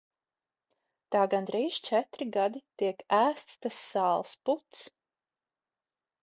[1.15, 4.83] Tā gandrīz četri gadi tiek ēsts tas sāls puds.